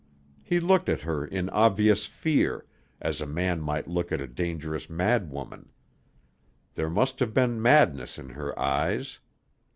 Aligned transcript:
He 0.41 0.59
looked 0.59 0.89
at 0.89 1.01
her 1.01 1.23
in 1.23 1.47
obvious 1.51 2.07
fear, 2.07 2.65
as 2.99 3.21
a 3.21 3.27
man 3.27 3.61
might 3.61 3.87
look 3.87 4.11
at 4.11 4.19
a 4.19 4.25
dangerous 4.25 4.89
madwoman. 4.89 5.69
There 6.73 6.89
must 6.89 7.19
have 7.19 7.35
been 7.35 7.61
madness 7.61 8.17
in 8.17 8.29
her 8.29 8.57
eyes. 8.57 9.19